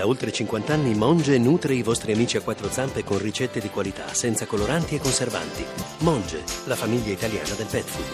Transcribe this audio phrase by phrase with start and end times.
[0.00, 3.68] Da oltre 50 anni Monge nutre i vostri amici a quattro zampe con ricette di
[3.68, 5.62] qualità, senza coloranti e conservanti.
[5.98, 8.06] Monge, la famiglia italiana del pet food.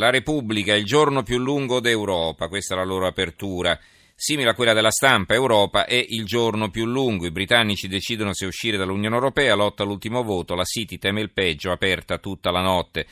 [0.00, 3.78] La Repubblica, il giorno più lungo d'Europa, questa è la loro apertura.
[4.14, 7.26] Simile a quella della stampa, Europa è il giorno più lungo.
[7.26, 11.70] I britannici decidono se uscire dall'Unione Europea, lotta all'ultimo voto, la City teme il peggio,
[11.70, 13.06] aperta tutta la notte.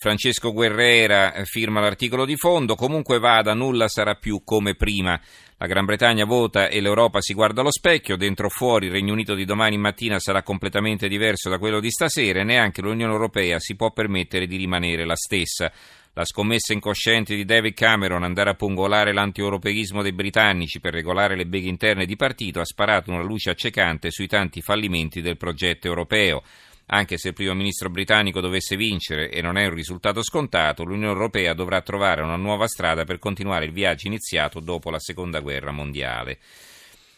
[0.00, 5.20] Francesco Guerrera eh, firma l'articolo di fondo, comunque vada, nulla sarà più come prima.
[5.56, 9.12] La Gran Bretagna vota e l'Europa si guarda allo specchio, dentro o fuori il Regno
[9.12, 13.58] Unito di domani mattina sarà completamente diverso da quello di stasera e neanche l'Unione Europea
[13.58, 15.72] si può permettere di rimanere la stessa.
[16.12, 21.46] La scommessa incosciente di David Cameron andare a pungolare l'antieuropeismo dei britannici per regolare le
[21.46, 26.44] beghe interne di partito ha sparato una luce accecante sui tanti fallimenti del progetto europeo.
[26.90, 31.12] Anche se il primo ministro britannico dovesse vincere, e non è un risultato scontato, l'Unione
[31.12, 35.70] Europea dovrà trovare una nuova strada per continuare il viaggio iniziato dopo la Seconda Guerra
[35.70, 36.38] Mondiale.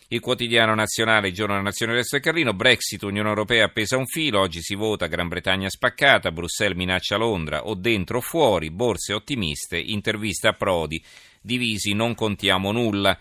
[0.09, 4.07] Il quotidiano nazionale, il giorno della nazione Resto e Carlino, Brexit, Unione Europea appesa un
[4.07, 9.13] filo, oggi si vota Gran Bretagna spaccata, Bruxelles minaccia Londra, o dentro o fuori, borse
[9.13, 11.01] ottimiste, intervista a Prodi,
[11.41, 13.16] divisi non contiamo nulla.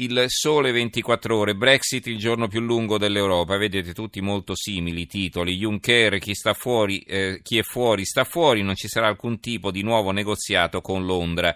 [0.00, 5.06] Il sole 24 ore, Brexit il giorno più lungo dell'Europa, vedete tutti molto simili i
[5.08, 9.40] titoli, Juncker, chi, sta fuori, eh, chi è fuori sta fuori, non ci sarà alcun
[9.40, 11.52] tipo di nuovo negoziato con Londra.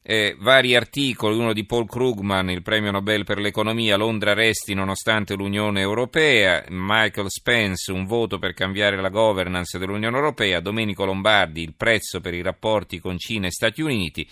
[0.00, 5.34] Eh, vari articoli, uno di Paul Krugman, il premio Nobel per l'economia, Londra resti nonostante
[5.34, 11.74] l'Unione Europea, Michael Spence, un voto per cambiare la governance dell'Unione Europea, Domenico Lombardi, il
[11.76, 14.26] prezzo per i rapporti con Cina e Stati Uniti,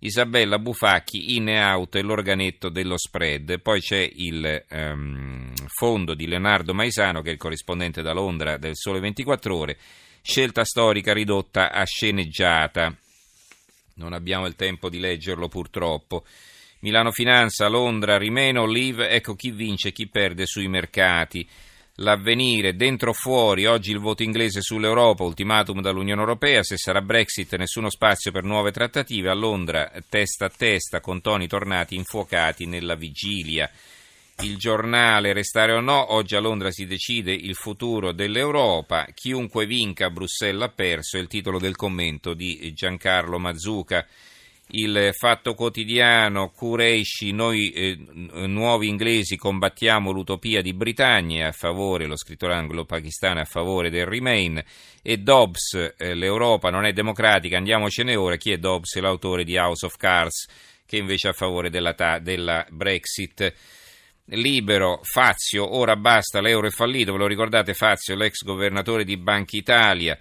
[0.00, 3.60] Isabella Bufacchi, in e e l'organetto dello spread.
[3.60, 8.76] Poi c'è il um, fondo di Leonardo Maisano, che è il corrispondente da Londra del
[8.76, 9.78] Sole 24 Ore,
[10.22, 12.94] scelta storica ridotta a sceneggiata.
[13.94, 16.24] Non abbiamo il tempo di leggerlo purtroppo.
[16.80, 21.48] Milano Finanza, Londra, Rimeno, Live, ecco chi vince e chi perde sui mercati
[22.00, 27.56] l'avvenire dentro o fuori, oggi il voto inglese sull'Europa, ultimatum dall'Unione Europea, se sarà Brexit
[27.56, 32.94] nessuno spazio per nuove trattative, a Londra testa a testa con toni tornati infuocati nella
[32.94, 33.70] vigilia.
[34.40, 40.10] Il giornale Restare o no, oggi a Londra si decide il futuro dell'Europa, chiunque vinca
[40.10, 44.06] Bruxelles ha perso, è il titolo del commento di Giancarlo Mazzuca
[44.70, 47.98] il Fatto Quotidiano, Qureshi, noi eh,
[48.46, 54.62] nuovi inglesi combattiamo l'utopia di Britannia a favore, lo scrittore anglo-pakistano a favore del Remain
[55.02, 58.96] e Dobbs, eh, l'Europa non è democratica, andiamocene ora, chi è Dobbs?
[58.98, 60.46] L'autore di House of Cards
[60.84, 63.52] che invece è a favore della, ta- della Brexit.
[64.30, 69.56] Libero, Fazio, ora basta, l'euro è fallito, ve lo ricordate Fazio, l'ex governatore di Banca
[69.56, 70.18] Italia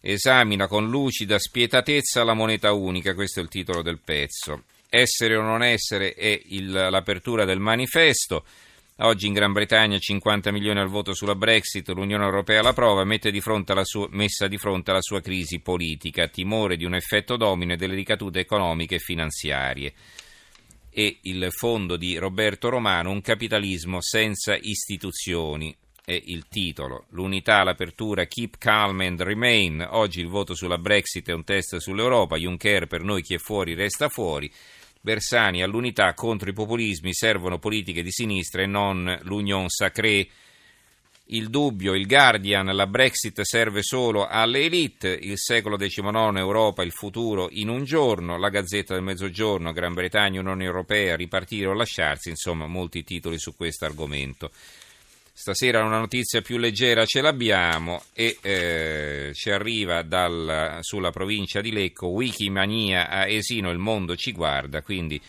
[0.00, 4.64] esamina con lucida spietatezza la moneta unica, questo è il titolo del pezzo.
[4.88, 8.44] Essere o non essere è il, l'apertura del manifesto.
[9.00, 13.30] Oggi in Gran Bretagna 50 milioni al voto sulla Brexit, l'Unione Europea la prova, mette
[13.30, 17.76] di sua, messa di fronte alla sua crisi politica, timore di un effetto domino e
[17.76, 19.92] delle ricadute economiche e finanziarie.
[20.90, 25.76] E il fondo di Roberto Romano, un capitalismo senza istituzioni
[26.08, 27.04] è il titolo.
[27.10, 29.86] L'unità, l'apertura, keep calm and remain.
[29.90, 32.38] Oggi il voto sulla Brexit è un test sull'Europa.
[32.38, 34.50] Juncker per noi chi è fuori resta fuori.
[35.02, 40.26] Bersani all'unità contro i populismi servono politiche di sinistra e non l'union sacrée.
[41.26, 46.92] Il dubbio, il Guardian, la Brexit serve solo alle elite, il secolo XIX, Europa, il
[46.92, 52.30] futuro in un giorno, la Gazzetta del Mezzogiorno, Gran Bretagna, Unione Europea, ripartire o lasciarsi,
[52.30, 54.50] insomma molti titoli su questo argomento.
[55.40, 61.70] Stasera una notizia più leggera ce l'abbiamo e eh, ci arriva dal, sulla provincia di
[61.70, 65.22] Lecco, Wikimania a Esino, il mondo ci guarda, quindi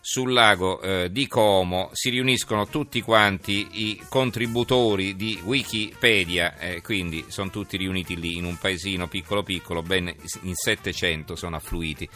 [0.00, 7.26] sul lago eh, di Como si riuniscono tutti quanti i contributori di Wikipedia, eh, quindi
[7.28, 10.10] sono tutti riuniti lì in un paesino piccolo piccolo, ben
[10.40, 12.08] in 700 sono affluiti.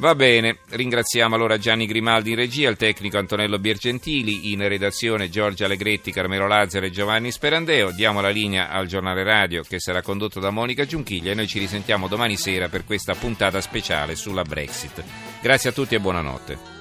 [0.00, 5.66] Va bene, ringraziamo allora Gianni Grimaldi in regia, il tecnico Antonello Biergentili, in redazione Giorgia
[5.66, 7.90] Allegretti, Carmelo Lazzaro e Giovanni Sperandeo.
[7.90, 11.58] Diamo la linea al giornale radio che sarà condotto da Monica Giunchiglia e noi ci
[11.58, 15.04] risentiamo domani sera per questa puntata speciale sulla Brexit.
[15.42, 16.79] Grazie a tutti e buonanotte.